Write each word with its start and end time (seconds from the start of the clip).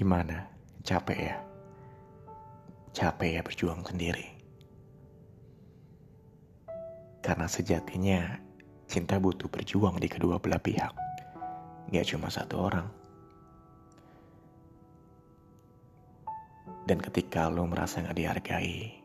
Gimana? 0.00 0.48
Capek 0.80 1.18
ya? 1.28 1.36
Capek 2.96 3.36
ya 3.36 3.44
berjuang 3.44 3.84
sendiri. 3.84 4.32
Karena 7.20 7.44
sejatinya 7.44 8.40
cinta 8.88 9.20
butuh 9.20 9.52
berjuang 9.52 10.00
di 10.00 10.08
kedua 10.08 10.40
belah 10.40 10.56
pihak. 10.56 10.96
Gak 11.92 12.08
cuma 12.08 12.32
satu 12.32 12.64
orang. 12.64 12.88
Dan 16.88 16.96
ketika 17.04 17.52
lo 17.52 17.68
merasa 17.68 18.00
gak 18.00 18.16
dihargai, 18.16 19.04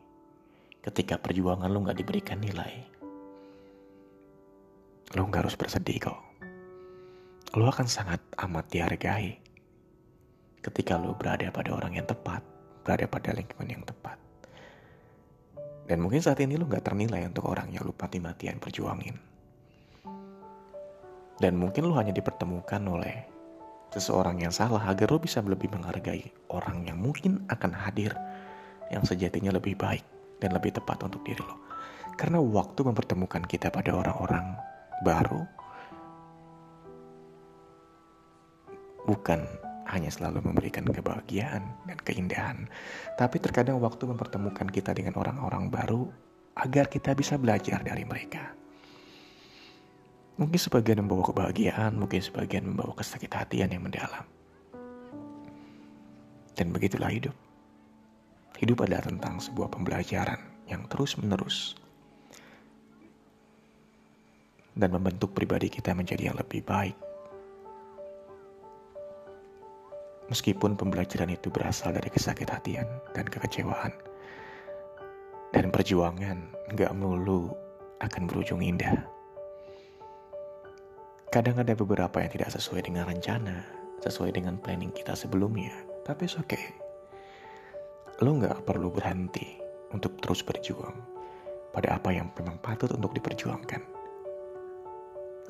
ketika 0.80 1.20
perjuangan 1.20 1.68
lo 1.68 1.84
gak 1.84 2.00
diberikan 2.00 2.40
nilai, 2.40 2.72
lo 5.12 5.28
gak 5.28 5.44
harus 5.44 5.60
bersedih 5.60 6.08
kok. 6.08 6.20
Lo 7.52 7.68
akan 7.68 7.84
sangat 7.84 8.24
amat 8.40 8.64
dihargai 8.72 9.45
ketika 10.66 10.98
lo 10.98 11.14
berada 11.14 11.46
pada 11.54 11.70
orang 11.70 11.94
yang 11.94 12.06
tepat, 12.06 12.42
berada 12.82 13.06
pada 13.06 13.30
lingkungan 13.30 13.70
yang 13.70 13.84
tepat. 13.86 14.18
Dan 15.86 16.02
mungkin 16.02 16.18
saat 16.18 16.42
ini 16.42 16.58
lo 16.58 16.66
gak 16.66 16.82
ternilai 16.82 17.22
untuk 17.30 17.46
orang 17.46 17.70
yang 17.70 17.86
lo 17.86 17.94
mati-matian 17.94 18.58
perjuangin. 18.58 19.14
Dan 21.38 21.54
mungkin 21.54 21.86
lo 21.86 21.94
hanya 21.94 22.10
dipertemukan 22.10 22.82
oleh 22.82 23.22
seseorang 23.94 24.42
yang 24.42 24.50
salah 24.50 24.82
agar 24.90 25.14
lo 25.14 25.22
bisa 25.22 25.38
lebih 25.46 25.70
menghargai 25.70 26.26
orang 26.50 26.82
yang 26.82 26.98
mungkin 26.98 27.46
akan 27.46 27.70
hadir 27.70 28.10
yang 28.90 29.06
sejatinya 29.06 29.54
lebih 29.54 29.78
baik 29.78 30.02
dan 30.42 30.50
lebih 30.50 30.74
tepat 30.74 31.06
untuk 31.06 31.22
diri 31.22 31.38
lo. 31.38 31.62
Karena 32.18 32.42
waktu 32.42 32.82
mempertemukan 32.82 33.46
kita 33.46 33.70
pada 33.70 33.94
orang-orang 33.94 34.58
baru 35.04 35.46
bukan 39.06 39.46
hanya 39.86 40.10
selalu 40.10 40.42
memberikan 40.42 40.82
kebahagiaan 40.82 41.62
dan 41.86 41.98
keindahan, 42.02 42.66
tapi 43.14 43.38
terkadang 43.38 43.78
waktu 43.78 44.06
mempertemukan 44.10 44.66
kita 44.66 44.90
dengan 44.92 45.14
orang-orang 45.14 45.70
baru 45.70 46.10
agar 46.58 46.90
kita 46.90 47.14
bisa 47.14 47.38
belajar 47.38 47.80
dari 47.86 48.02
mereka. 48.02 48.56
Mungkin 50.36 50.60
sebagian 50.60 51.00
membawa 51.00 51.32
kebahagiaan, 51.32 51.96
mungkin 51.96 52.20
sebagian 52.20 52.68
membawa 52.68 52.92
kesakit 52.98 53.32
hatian 53.32 53.72
yang 53.72 53.86
mendalam. 53.86 54.26
Dan 56.56 56.72
begitulah 56.72 57.08
hidup. 57.08 57.36
Hidup 58.56 58.84
adalah 58.84 59.04
tentang 59.04 59.40
sebuah 59.40 59.68
pembelajaran 59.68 60.40
yang 60.68 60.84
terus-menerus 60.88 61.76
dan 64.76 64.92
membentuk 64.92 65.32
pribadi 65.32 65.72
kita 65.72 65.96
menjadi 65.96 66.32
yang 66.32 66.36
lebih 66.36 66.60
baik. 66.64 67.05
Meskipun 70.26 70.74
pembelajaran 70.74 71.30
itu 71.30 71.48
berasal 71.52 71.94
dari 71.94 72.10
kesakit 72.10 72.50
hatian 72.50 72.86
dan 73.14 73.26
kekecewaan. 73.30 73.94
Dan 75.54 75.70
perjuangan 75.70 76.50
gak 76.74 76.92
melulu 76.98 77.54
akan 78.02 78.22
berujung 78.26 78.60
indah. 78.60 79.06
Kadang 81.30 81.60
ada 81.60 81.76
beberapa 81.76 82.22
yang 82.22 82.32
tidak 82.32 82.50
sesuai 82.54 82.86
dengan 82.86 83.06
rencana, 83.06 83.66
sesuai 84.02 84.34
dengan 84.34 84.56
planning 84.58 84.90
kita 84.94 85.12
sebelumnya. 85.14 85.74
Tapi 86.06 86.26
oke. 86.26 86.46
Okay. 86.46 86.64
Lo 88.24 88.32
nggak 88.32 88.64
perlu 88.64 88.88
berhenti 88.88 89.60
untuk 89.92 90.16
terus 90.24 90.40
berjuang 90.40 90.96
pada 91.76 92.00
apa 92.00 92.08
yang 92.08 92.32
memang 92.40 92.56
patut 92.64 92.88
untuk 92.96 93.12
diperjuangkan. 93.12 93.84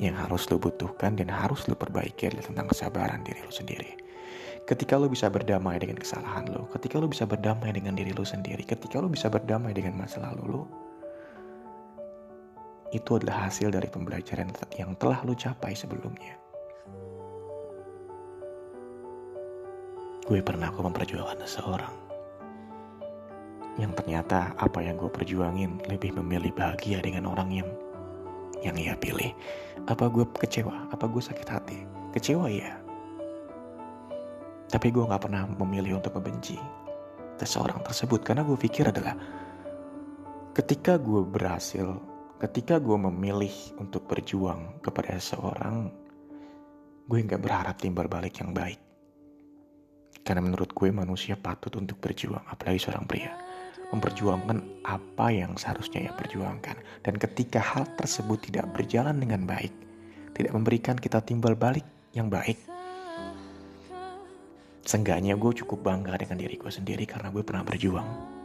Yang 0.03 0.17
harus 0.27 0.43
lo 0.51 0.59
butuhkan 0.59 1.15
dan 1.15 1.31
harus 1.31 1.71
lo 1.71 1.79
perbaiki 1.79 2.27
adalah 2.27 2.45
tentang 2.51 2.67
kesabaran 2.67 3.23
diri 3.23 3.41
lo 3.47 3.55
sendiri. 3.55 4.06
Ketika 4.67 4.99
lo 4.99 5.07
bisa 5.07 5.31
berdamai 5.31 5.79
dengan 5.79 6.03
kesalahan 6.03 6.51
lo, 6.51 6.67
ketika 6.75 6.99
lo 6.99 7.07
bisa 7.07 7.23
berdamai 7.23 7.71
dengan 7.71 7.95
diri 7.95 8.11
lo 8.11 8.27
sendiri, 8.27 8.67
ketika 8.67 8.99
lo 8.99 9.07
bisa 9.07 9.31
berdamai 9.31 9.71
dengan 9.71 9.95
masa 9.95 10.19
lalu 10.19 10.43
lo, 10.59 10.63
itu 12.91 13.15
adalah 13.15 13.47
hasil 13.47 13.71
dari 13.71 13.87
pembelajaran 13.87 14.51
yang 14.75 14.99
telah 14.99 15.23
lo 15.23 15.39
capai 15.39 15.71
sebelumnya. 15.71 16.35
Gue 20.27 20.43
pernah 20.43 20.75
aku 20.75 20.83
memperjuangkan 20.83 21.47
seseorang 21.47 21.95
yang 23.79 23.95
ternyata 23.95 24.51
apa 24.59 24.83
yang 24.83 24.99
gue 24.99 25.07
perjuangin 25.07 25.79
lebih 25.87 26.19
memilih 26.19 26.51
bahagia 26.51 26.99
dengan 26.99 27.31
orang 27.31 27.55
yang 27.55 27.69
yang 28.67 28.75
ia 28.75 28.99
pilih. 28.99 29.31
Apa 29.87 30.11
gue 30.11 30.27
kecewa? 30.43 30.91
Apa 30.91 31.07
gue 31.07 31.23
sakit 31.23 31.47
hati? 31.47 31.79
Kecewa 32.11 32.51
ya. 32.51 32.86
Tapi 34.67 34.91
gue 34.91 35.07
gak 35.07 35.31
pernah 35.31 35.47
memilih 35.47 36.03
untuk 36.03 36.19
membenci 36.19 36.59
seseorang 37.37 37.85
tersebut 37.85 38.25
karena 38.25 38.43
gue 38.43 38.57
pikir 38.57 38.89
adalah 38.89 39.15
ketika 40.57 40.97
gue 40.97 41.21
berhasil 41.23 42.17
ketika 42.37 42.77
gue 42.77 42.97
memilih 43.01 43.53
untuk 43.81 44.05
berjuang 44.05 44.81
kepada 44.85 45.17
seseorang, 45.17 45.89
gue 47.09 47.19
nggak 47.25 47.41
berharap 47.41 47.77
timbal 47.81 48.09
balik 48.13 48.45
yang 48.45 48.53
baik. 48.53 48.81
Karena 50.21 50.43
menurut 50.45 50.75
gue 50.75 50.91
manusia 50.93 51.39
patut 51.39 51.73
untuk 51.79 51.97
berjuang, 52.03 52.43
apalagi 52.51 52.83
seorang 52.83 53.07
pria. 53.09 53.33
Memperjuangkan 53.95 54.83
apa 54.83 55.31
yang 55.31 55.55
seharusnya 55.55 56.11
ia 56.11 56.13
perjuangkan. 56.13 57.07
Dan 57.07 57.15
ketika 57.15 57.63
hal 57.63 57.87
tersebut 57.95 58.51
tidak 58.51 58.67
berjalan 58.75 59.23
dengan 59.23 59.47
baik, 59.47 59.71
tidak 60.35 60.53
memberikan 60.53 60.99
kita 60.99 61.23
timbal 61.23 61.55
balik 61.55 61.87
yang 62.11 62.27
baik, 62.27 62.59
seenggaknya 64.87 65.35
gue 65.35 65.53
cukup 65.67 65.83
bangga 65.83 66.15
dengan 66.17 66.39
diri 66.39 66.55
gue 66.55 66.71
sendiri 66.71 67.05
karena 67.05 67.35
gue 67.35 67.43
pernah 67.43 67.67
berjuang 67.67 68.37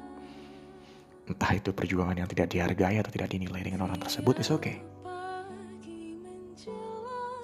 entah 1.32 1.52
itu 1.56 1.72
perjuangan 1.72 2.20
yang 2.20 2.30
tidak 2.30 2.52
dihargai 2.52 3.00
atau 3.00 3.12
tidak 3.14 3.32
dinilai 3.32 3.64
dengan 3.64 3.88
orang 3.88 4.00
tersebut, 4.04 4.44
is 4.44 4.52
okay. 4.52 4.84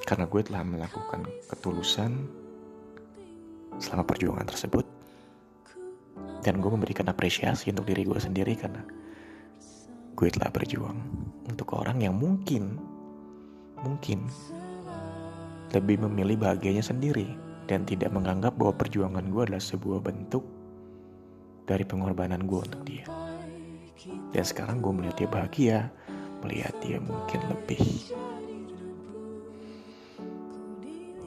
Karena 0.04 0.28
gue 0.28 0.42
telah 0.44 0.64
melakukan 0.64 1.24
ketulusan 1.52 2.12
selama 3.80 4.04
perjuangan 4.08 4.48
tersebut. 4.48 4.86
Dan 6.44 6.64
gue 6.64 6.72
memberikan 6.72 7.08
apresiasi 7.12 7.72
untuk 7.72 7.88
diri 7.92 8.08
gue 8.08 8.20
sendiri 8.20 8.56
karena 8.56 8.84
gue 10.16 10.28
telah 10.32 10.48
berjuang 10.52 10.98
untuk 11.48 11.76
orang 11.76 12.00
yang 12.00 12.16
mungkin, 12.16 12.80
mungkin 13.84 14.28
lebih 15.76 16.00
memilih 16.08 16.40
bahagianya 16.40 16.80
sendiri 16.80 17.47
dan 17.68 17.84
tidak 17.84 18.10
menganggap 18.16 18.56
bahwa 18.56 18.74
perjuangan 18.80 19.28
gue 19.28 19.42
adalah 19.44 19.62
sebuah 19.62 20.00
bentuk 20.00 20.44
dari 21.68 21.84
pengorbanan 21.84 22.48
gue 22.48 22.60
untuk 22.64 22.82
dia. 22.88 23.06
Dan 24.32 24.44
sekarang 24.44 24.80
gue 24.80 24.94
melihat 24.96 25.16
dia 25.20 25.30
bahagia, 25.30 25.80
melihat 26.42 26.74
dia 26.80 26.98
mungkin 27.04 27.40
lebih 27.52 27.84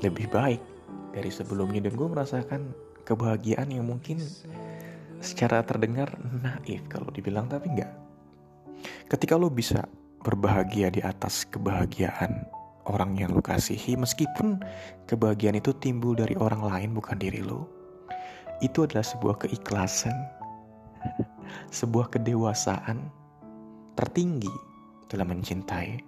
lebih 0.01 0.27
baik 0.33 0.63
dari 1.13 1.29
sebelumnya 1.29 1.85
dan 1.85 1.93
gue 1.93 2.09
merasakan 2.09 2.73
kebahagiaan 3.05 3.69
yang 3.69 3.85
mungkin 3.85 4.17
secara 5.21 5.61
terdengar 5.61 6.17
naif 6.41 6.81
kalau 6.89 7.13
dibilang 7.13 7.53
tapi 7.53 7.69
enggak. 7.69 7.93
Ketika 9.13 9.37
lo 9.37 9.53
bisa 9.53 9.85
berbahagia 10.25 10.89
di 10.89 11.05
atas 11.05 11.45
kebahagiaan 11.45 12.60
orang 12.91 13.15
yang 13.15 13.31
lo 13.31 13.39
kasihi 13.39 13.95
meskipun 13.95 14.59
kebahagiaan 15.07 15.63
itu 15.63 15.71
timbul 15.79 16.19
dari 16.19 16.35
orang 16.35 16.67
lain 16.67 16.91
bukan 16.93 17.17
diri 17.17 17.41
lo, 17.41 17.71
itu 18.61 18.83
adalah 18.83 19.07
sebuah 19.07 19.47
keikhlasan 19.47 20.13
sebuah 21.71 22.13
kedewasaan 22.13 23.09
tertinggi 23.97 24.53
dalam 25.11 25.33
mencintai. 25.33 26.01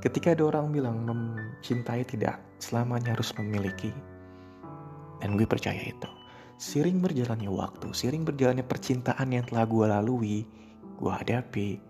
Ketika 0.00 0.36
ada 0.36 0.48
orang 0.48 0.72
bilang 0.72 1.04
mencintai 1.04 2.04
tidak 2.08 2.40
selamanya 2.60 3.16
harus 3.16 3.32
memiliki. 3.36 3.92
Dan 5.20 5.40
gue 5.40 5.48
percaya 5.48 5.80
itu. 5.80 6.10
Sering 6.60 7.00
berjalannya 7.00 7.50
waktu, 7.50 7.90
sering 7.96 8.22
berjalannya 8.22 8.62
percintaan 8.62 9.32
yang 9.34 9.44
telah 9.48 9.64
gue 9.66 9.84
lalui, 9.88 10.38
gue 11.00 11.12
hadapi, 11.12 11.80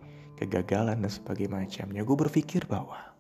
kegagalan 0.41 1.05
dan 1.05 1.11
sebagainya 1.11 1.67
macamnya, 1.67 2.03
gue 2.07 2.17
berpikir 2.17 2.65
bahwa 2.65 3.14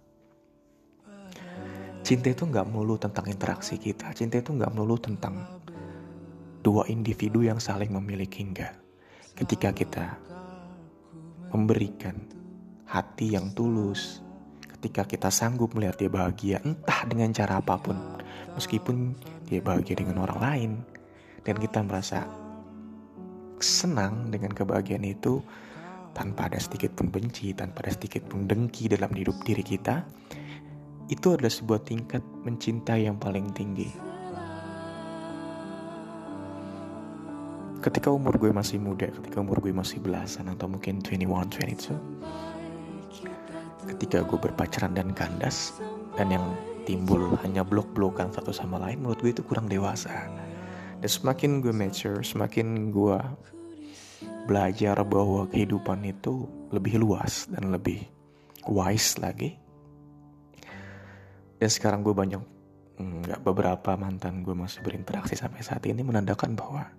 cinta 2.04 2.28
itu 2.28 2.44
nggak 2.44 2.68
melulu 2.68 3.00
tentang 3.00 3.24
interaksi 3.32 3.80
kita, 3.80 4.12
cinta 4.12 4.36
itu 4.36 4.52
nggak 4.52 4.76
melulu 4.76 5.00
tentang 5.00 5.40
dua 6.60 6.84
individu 6.92 7.40
yang 7.40 7.56
saling 7.56 7.88
memiliki 7.88 8.44
enggak. 8.44 8.76
Ketika 9.32 9.72
kita 9.72 10.20
memberikan 11.48 12.14
hati 12.84 13.32
yang 13.32 13.56
tulus, 13.56 14.20
ketika 14.68 15.08
kita 15.08 15.32
sanggup 15.32 15.72
melihat 15.72 15.96
dia 15.96 16.12
bahagia, 16.12 16.56
entah 16.60 17.08
dengan 17.08 17.32
cara 17.32 17.64
apa 17.64 17.80
pun, 17.80 17.96
meskipun 18.52 19.16
dia 19.48 19.64
bahagia 19.64 19.96
dengan 19.96 20.28
orang 20.28 20.38
lain, 20.44 20.70
dan 21.40 21.56
kita 21.56 21.80
merasa 21.80 22.28
senang 23.64 24.28
dengan 24.28 24.52
kebahagiaan 24.52 25.08
itu 25.08 25.40
tanpa 26.12 26.52
ada 26.52 26.60
sedikit 26.60 26.92
pun 26.92 27.08
benci, 27.08 27.56
tanpa 27.56 27.88
ada 27.88 27.96
sedikit 27.96 28.28
pun 28.28 28.44
dengki 28.44 28.92
dalam 28.92 29.08
hidup 29.16 29.40
diri 29.40 29.64
kita, 29.64 30.04
itu 31.12 31.36
adalah 31.36 31.52
sebuah 31.52 31.84
tingkat 31.84 32.22
mencintai 32.44 33.08
yang 33.08 33.20
paling 33.20 33.52
tinggi. 33.52 34.14
ketika 37.84 38.08
umur 38.08 38.40
gue 38.40 38.48
masih 38.48 38.80
muda, 38.80 39.12
ketika 39.12 39.44
umur 39.44 39.60
gue 39.60 39.68
masih 39.68 40.00
belasan 40.00 40.48
atau 40.48 40.64
mungkin 40.72 41.04
21, 41.04 41.52
22, 41.52 42.00
ketika 43.92 44.24
gue 44.24 44.38
berpacaran 44.40 44.96
dan 44.96 45.12
kandas 45.12 45.76
dan 46.16 46.32
yang 46.32 46.56
timbul 46.88 47.36
hanya 47.44 47.60
blok-blokan 47.60 48.32
satu 48.32 48.56
sama 48.56 48.80
lain, 48.80 49.04
menurut 49.04 49.20
gue 49.20 49.36
itu 49.36 49.44
kurang 49.44 49.68
dewasa. 49.68 50.32
Dan 50.96 51.10
semakin 51.12 51.60
gue 51.60 51.76
mature, 51.76 52.24
semakin 52.24 52.88
gue 52.88 53.20
belajar 54.48 54.96
bahwa 55.04 55.44
kehidupan 55.52 56.08
itu 56.08 56.48
lebih 56.72 57.04
luas 57.04 57.52
dan 57.52 57.68
lebih 57.68 58.00
wise 58.64 59.20
lagi. 59.20 59.60
Dan 61.64 61.72
sekarang 61.72 62.04
gue 62.04 62.12
banyak 62.12 62.44
nggak 63.00 63.40
beberapa 63.40 63.96
mantan 63.96 64.44
gue 64.44 64.52
masih 64.52 64.84
berinteraksi 64.84 65.32
sampai 65.32 65.64
saat 65.64 65.80
ini 65.88 66.04
menandakan 66.04 66.52
bahwa 66.52 66.92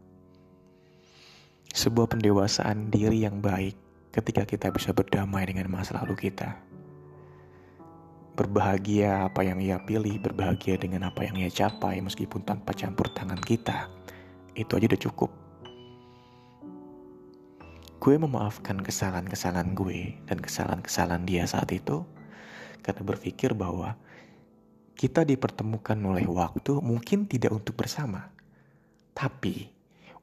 sebuah 1.70 2.10
pendewasaan 2.10 2.90
diri 2.90 3.30
yang 3.30 3.46
baik 3.46 3.78
ketika 4.10 4.42
kita 4.42 4.74
bisa 4.74 4.90
berdamai 4.90 5.46
dengan 5.46 5.70
masa 5.70 6.02
lalu 6.02 6.18
kita. 6.18 6.58
Berbahagia 8.34 9.30
apa 9.30 9.46
yang 9.46 9.62
ia 9.62 9.78
pilih, 9.86 10.18
berbahagia 10.18 10.82
dengan 10.82 11.14
apa 11.14 11.30
yang 11.30 11.38
ia 11.38 11.54
capai 11.54 12.02
meskipun 12.02 12.42
tanpa 12.42 12.74
campur 12.74 13.06
tangan 13.14 13.38
kita. 13.46 13.86
Itu 14.58 14.82
aja 14.82 14.90
udah 14.90 15.02
cukup. 15.14 15.30
Gue 18.02 18.18
memaafkan 18.18 18.82
kesalahan-kesalahan 18.82 19.78
gue 19.78 20.18
dan 20.26 20.42
kesalahan-kesalahan 20.42 21.22
dia 21.30 21.46
saat 21.46 21.70
itu 21.70 22.02
karena 22.82 23.06
berpikir 23.06 23.54
bahwa 23.54 23.94
kita 24.96 25.28
dipertemukan 25.28 26.00
oleh 26.00 26.24
waktu 26.24 26.80
mungkin 26.80 27.28
tidak 27.28 27.52
untuk 27.52 27.76
bersama, 27.76 28.32
tapi 29.12 29.68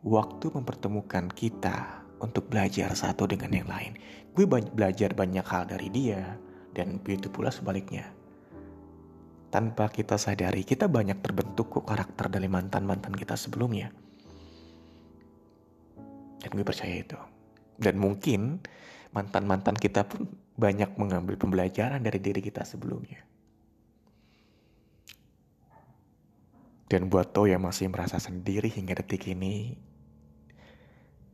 waktu 0.00 0.48
mempertemukan 0.48 1.28
kita 1.30 2.02
untuk 2.24 2.48
belajar 2.48 2.96
satu 2.96 3.28
dengan 3.28 3.52
yang 3.52 3.68
lain. 3.68 3.92
Gue 4.32 4.48
belajar 4.48 5.12
banyak 5.12 5.44
hal 5.44 5.68
dari 5.68 5.92
dia 5.92 6.40
dan 6.72 6.96
begitu 7.04 7.28
pula 7.28 7.52
sebaliknya. 7.52 8.08
Tanpa 9.52 9.92
kita 9.92 10.16
sadari, 10.16 10.64
kita 10.64 10.88
banyak 10.88 11.20
terbentuk 11.20 11.68
kok 11.68 11.84
karakter 11.84 12.32
dari 12.32 12.48
mantan-mantan 12.48 13.12
kita 13.12 13.36
sebelumnya. 13.36 13.92
Dan 16.40 16.50
gue 16.56 16.64
percaya 16.64 16.96
itu. 16.96 17.20
Dan 17.76 18.00
mungkin 18.00 18.64
mantan-mantan 19.12 19.76
kita 19.76 20.08
pun 20.08 20.24
banyak 20.56 20.96
mengambil 20.96 21.36
pembelajaran 21.36 22.00
dari 22.00 22.16
diri 22.16 22.40
kita 22.40 22.64
sebelumnya. 22.64 23.31
Dan 26.92 27.08
buat 27.08 27.32
lo 27.32 27.48
yang 27.48 27.64
masih 27.64 27.88
merasa 27.88 28.20
sendiri 28.20 28.68
hingga 28.68 29.00
detik 29.00 29.24
ini, 29.32 29.80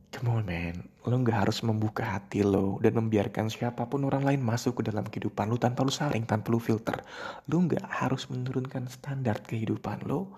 Come 0.09 0.41
on 0.41 0.47
man, 0.49 0.89
lo 1.05 1.21
gak 1.21 1.45
harus 1.45 1.61
membuka 1.61 2.01
hati 2.01 2.41
lo 2.41 2.81
dan 2.81 2.97
membiarkan 2.97 3.45
siapa 3.45 3.85
pun 3.85 4.09
orang 4.09 4.25
lain 4.25 4.41
masuk 4.41 4.81
ke 4.81 4.89
dalam 4.89 5.05
kehidupan 5.05 5.53
lo 5.53 5.61
tanpa 5.61 5.85
lo 5.85 5.93
saling, 5.93 6.25
tanpa 6.25 6.49
lo 6.49 6.57
filter. 6.57 7.05
Lo 7.45 7.61
gak 7.69 7.85
harus 7.85 8.25
menurunkan 8.25 8.89
standar 8.89 9.45
kehidupan 9.45 10.09
lo 10.09 10.33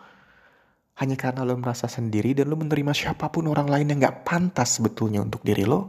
hanya 1.00 1.16
karena 1.16 1.48
lo 1.48 1.56
merasa 1.56 1.88
sendiri 1.88 2.36
dan 2.36 2.52
lo 2.52 2.60
menerima 2.60 2.92
siapa 2.92 3.32
pun 3.32 3.48
orang 3.48 3.72
lain 3.72 3.96
yang 3.96 4.04
gak 4.04 4.28
pantas 4.28 4.76
sebetulnya 4.76 5.24
untuk 5.24 5.40
diri 5.40 5.64
lo. 5.64 5.88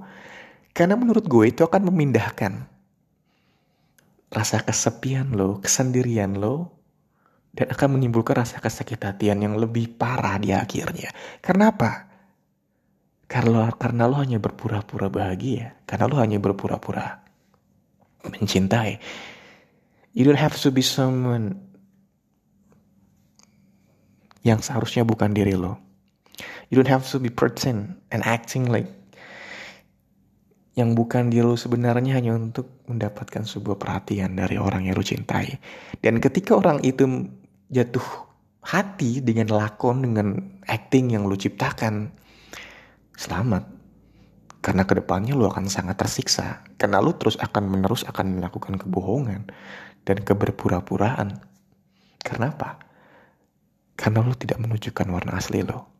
Karena 0.71 0.95
menurut 0.95 1.27
gue 1.27 1.51
itu 1.51 1.67
akan 1.67 1.91
memindahkan 1.91 2.53
rasa 4.31 4.63
kesepian 4.63 5.35
lo, 5.35 5.59
kesendirian 5.59 6.39
lo, 6.39 6.82
dan 7.53 7.69
akan 7.69 8.01
menimbulkan 8.01 8.41
rasa 8.41 8.65
kesakit 8.65 9.05
hatian 9.05 9.45
yang 9.45 9.55
lebih 9.61 9.93
parah 9.93 10.41
di 10.41 10.57
akhirnya. 10.57 11.13
Karena 11.45 11.69
apa? 11.69 12.09
Karena, 13.29 13.69
karena 13.77 14.09
lo 14.09 14.17
hanya 14.21 14.41
berpura-pura 14.41 15.13
bahagia. 15.13 15.77
Karena 15.85 16.09
lo 16.09 16.17
hanya 16.17 16.41
berpura-pura 16.41 17.21
mencintai. 18.25 18.97
You 20.17 20.25
don't 20.25 20.41
have 20.41 20.57
to 20.65 20.69
be 20.73 20.85
someone 20.85 21.57
yang 24.45 24.61
seharusnya 24.61 25.05
bukan 25.05 25.33
diri 25.37 25.57
lo. 25.57 25.77
You 26.73 26.81
don't 26.81 26.89
have 26.89 27.05
to 27.13 27.21
be 27.21 27.29
pretend 27.29 28.01
and 28.09 28.25
acting 28.25 28.73
like 28.73 28.89
yang 30.73 30.97
bukan 30.97 31.29
diri 31.29 31.45
lo 31.45 31.57
sebenarnya 31.57 32.17
hanya 32.17 32.33
untuk 32.33 32.81
mendapatkan 32.89 33.45
sebuah 33.45 33.77
perhatian 33.77 34.41
dari 34.41 34.57
orang 34.57 34.89
yang 34.89 34.97
lo 34.97 35.05
cintai. 35.05 35.61
Dan 36.01 36.17
ketika 36.17 36.57
orang 36.57 36.81
itu 36.81 37.05
jatuh 37.73 38.05
hati 38.63 39.25
dengan 39.25 39.51
lakon, 39.51 40.07
dengan 40.07 40.39
acting 40.69 41.17
yang 41.17 41.27
lo 41.27 41.35
ciptakan, 41.35 42.13
selamat. 43.19 43.67
Karena 44.63 44.87
ke 44.87 44.95
depannya 44.95 45.35
lo 45.35 45.51
akan 45.51 45.67
sangat 45.67 45.99
tersiksa. 45.99 46.63
Karena 46.79 47.03
lo 47.03 47.19
terus 47.19 47.35
akan 47.41 47.67
menerus 47.67 48.07
akan 48.07 48.39
melakukan 48.39 48.79
kebohongan 48.79 49.51
dan 50.07 50.17
keberpura-puraan. 50.23 51.43
Karena 52.23 52.55
apa? 52.55 52.79
Karena 53.99 54.23
lo 54.23 54.39
tidak 54.39 54.63
menunjukkan 54.63 55.07
warna 55.11 55.35
asli 55.35 55.67
lo. 55.67 55.91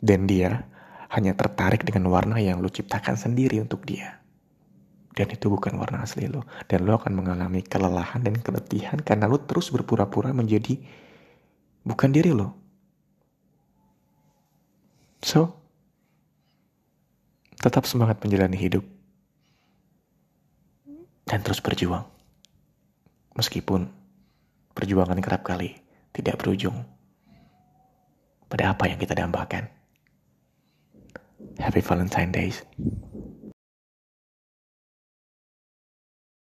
Dan 0.00 0.24
dia 0.24 0.64
hanya 1.12 1.36
tertarik 1.36 1.84
dengan 1.84 2.08
warna 2.08 2.40
yang 2.40 2.64
lo 2.64 2.72
ciptakan 2.72 3.20
sendiri 3.20 3.60
untuk 3.60 3.84
dia. 3.84 4.23
Dan 5.14 5.30
itu 5.30 5.46
bukan 5.46 5.78
warna 5.78 6.02
asli 6.02 6.26
lo. 6.26 6.42
Dan 6.66 6.84
lo 6.84 6.98
akan 6.98 7.14
mengalami 7.14 7.62
kelelahan 7.62 8.26
dan 8.26 8.34
keletihan 8.38 8.98
karena 8.98 9.30
lo 9.30 9.38
terus 9.42 9.70
berpura-pura 9.70 10.34
menjadi 10.34 10.78
bukan 11.86 12.10
diri 12.10 12.34
lo. 12.34 12.58
So, 15.24 15.64
Tetap 17.64 17.88
semangat 17.88 18.20
menjalani 18.20 18.60
hidup. 18.60 18.84
Dan 21.24 21.40
terus 21.40 21.64
berjuang. 21.64 22.04
Meskipun 23.40 23.88
perjuangan 24.76 25.16
kerap 25.24 25.48
kali 25.48 25.72
tidak 26.12 26.44
berujung 26.44 26.84
pada 28.52 28.76
apa 28.76 28.84
yang 28.92 29.00
kita 29.00 29.16
dambakan. 29.16 29.72
Happy 31.56 31.80
Valentine 31.80 32.36
Days. 32.36 32.60